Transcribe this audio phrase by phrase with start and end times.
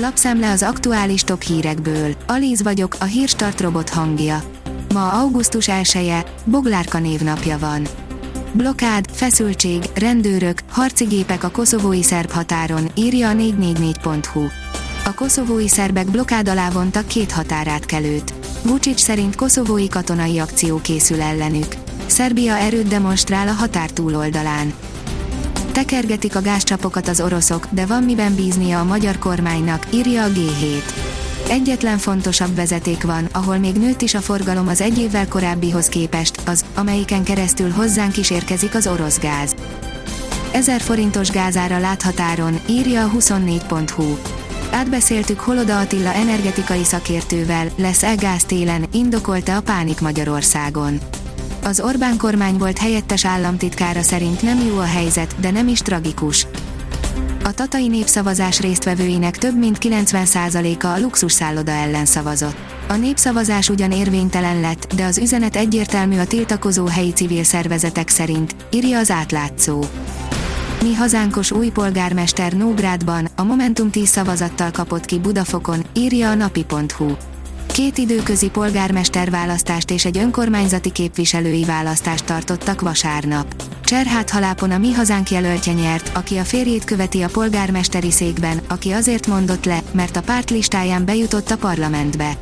[0.00, 2.14] Lapszemle az aktuális top hírekből.
[2.26, 4.42] Alíz vagyok, a hírstart robot hangja.
[4.94, 7.86] Ma augusztus 1 -e, Boglárka névnapja van.
[8.52, 14.46] Blokád, feszültség, rendőrök, harci gépek a koszovói szerb határon, írja a 444.hu.
[15.04, 18.34] A koszovói szerbek blokád alá vontak két határátkelőt.
[18.62, 21.74] Vucic szerint koszovói katonai akció készül ellenük.
[22.06, 24.72] Szerbia erőt demonstrál a határ túloldalán.
[25.72, 30.82] Tekergetik a gázcsapokat az oroszok, de van miben bíznia a magyar kormánynak, írja a G7.
[31.48, 36.40] Egyetlen fontosabb vezeték van, ahol még nőtt is a forgalom az egy évvel korábbihoz képest,
[36.46, 39.54] az, amelyiken keresztül hozzánk is érkezik az orosz gáz.
[40.52, 44.16] 1000 forintos gázára láthatáron, írja a 24.hu.
[44.70, 50.98] Átbeszéltük Holoda Attila energetikai szakértővel, lesz-e gáz télen, indokolta a pánik Magyarországon.
[51.68, 56.46] Az Orbán kormány volt helyettes államtitkára szerint nem jó a helyzet, de nem is tragikus.
[57.44, 62.56] A tatai népszavazás résztvevőinek több mint 90%-a a luxusszálloda ellen szavazott.
[62.88, 68.54] A népszavazás ugyan érvénytelen lett, de az üzenet egyértelmű a tiltakozó helyi civil szervezetek szerint,
[68.70, 69.84] írja az átlátszó.
[70.82, 77.14] Mi hazánkos új polgármester Nógrádban, a Momentum 10 szavazattal kapott ki Budafokon, írja a napi.hu
[77.78, 83.62] két időközi polgármester választást és egy önkormányzati képviselői választást tartottak vasárnap.
[83.84, 88.90] Cserhát Halápon a Mi Hazánk jelöltje nyert, aki a férjét követi a polgármesteri székben, aki
[88.90, 92.32] azért mondott le, mert a párt listáján bejutott a parlamentbe.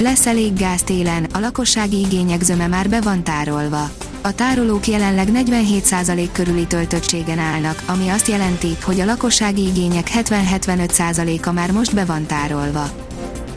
[0.00, 3.90] Lesz elég gáz télen, a lakossági igények zöme már be van tárolva.
[4.22, 11.52] A tárolók jelenleg 47% körüli töltöttségen állnak, ami azt jelenti, hogy a lakossági igények 70-75%-a
[11.52, 12.90] már most be van tárolva.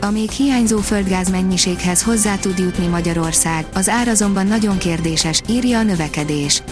[0.00, 5.78] A még hiányzó földgáz mennyiséghez hozzá tud jutni Magyarország, az ár azonban nagyon kérdéses, írja
[5.78, 6.62] a növekedés.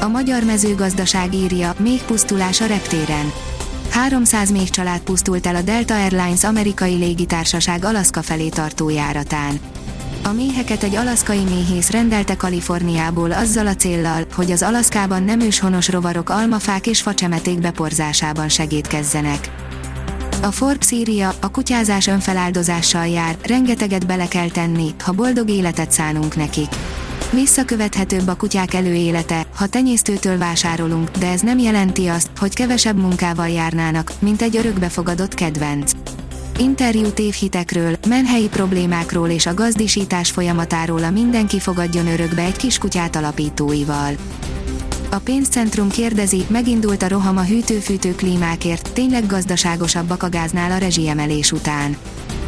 [0.00, 3.32] A magyar mezőgazdaság írja, még pusztulás a reptéren.
[3.90, 9.60] 300 még család pusztult el a Delta Airlines amerikai légitársaság Alaszka felé tartó járatán.
[10.24, 15.88] A méheket egy alaszkai méhész rendelte Kaliforniából azzal a céllal, hogy az Alaszkában nem őshonos
[15.88, 19.65] rovarok almafák és facsemeték beporzásában segítkezzenek.
[20.42, 26.36] A Forbes írja, a kutyázás önfeláldozással jár, rengeteget bele kell tenni, ha boldog életet szánunk
[26.36, 26.68] nekik.
[27.32, 33.48] Visszakövethetőbb a kutyák előélete, ha tenyésztőtől vásárolunk, de ez nem jelenti azt, hogy kevesebb munkával
[33.48, 35.92] járnának, mint egy örökbefogadott kedvenc.
[36.58, 44.14] Interjú tévhitekről, menhelyi problémákról és a gazdisítás folyamatáról a Mindenki fogadjon örökbe egy kiskutyát alapítóival.
[45.10, 51.52] A pénzcentrum kérdezi, megindult a roham a hűtőfűtő klímákért, tényleg gazdaságosabbak a gáznál a rezsiemelés
[51.52, 51.96] után.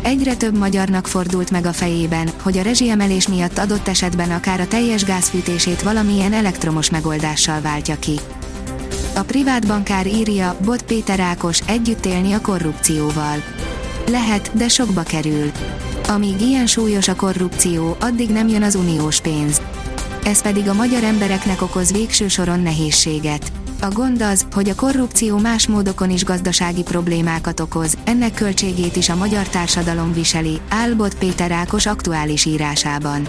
[0.02, 4.68] Egyre több magyarnak fordult meg a fejében, hogy a rezsiemelés miatt adott esetben akár a
[4.68, 8.20] teljes gázfűtését valamilyen elektromos megoldással váltja ki.
[9.14, 13.42] A privát bankár írja, Bot Péter Ákos, együtt élni a korrupcióval.
[14.06, 15.50] Lehet, de sokba kerül.
[16.08, 19.60] Amíg ilyen súlyos a korrupció, addig nem jön az uniós pénz
[20.28, 23.52] ez pedig a magyar embereknek okoz végső soron nehézséget.
[23.80, 29.08] A gond az, hogy a korrupció más módokon is gazdasági problémákat okoz, ennek költségét is
[29.08, 33.28] a magyar társadalom viseli, Álbot Péter Ákos aktuális írásában.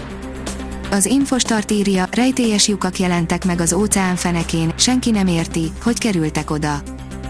[0.90, 6.50] Az Infostart írja, rejtélyes lyukak jelentek meg az óceán fenekén, senki nem érti, hogy kerültek
[6.50, 6.82] oda.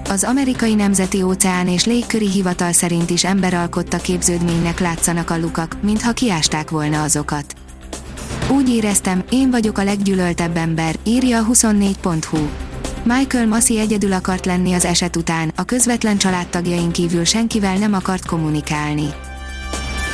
[0.08, 6.12] Az amerikai Nemzeti Óceán és Légköri Hivatal szerint is emberalkotta képződménynek látszanak a lukak, mintha
[6.12, 7.59] kiásták volna azokat.
[8.50, 12.38] Úgy éreztem, én vagyok a leggyűlöltebb ember, írja a 24.hu.
[13.02, 18.26] Michael Massey egyedül akart lenni az eset után, a közvetlen családtagjain kívül senkivel nem akart
[18.26, 19.06] kommunikálni.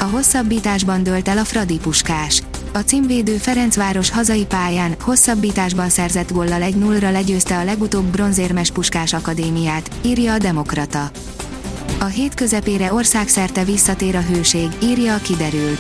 [0.00, 2.42] A hosszabbításban dölt el a Fradi puskás.
[2.72, 9.12] A címvédő Ferencváros hazai pályán hosszabbításban szerzett gollal egy 0 legyőzte a legutóbb bronzérmes puskás
[9.12, 11.10] akadémiát, írja a Demokrata.
[12.00, 15.76] A hét közepére országszerte visszatér a hőség, írja a kiderül.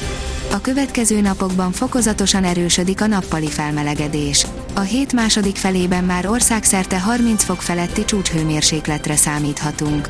[0.56, 4.46] A következő napokban fokozatosan erősödik a nappali felmelegedés.
[4.74, 10.08] A hét második felében már országszerte 30 fok feletti csúcshőmérsékletre számíthatunk.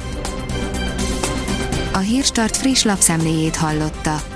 [1.92, 4.35] A Hírstart friss lapszemléjét hallotta.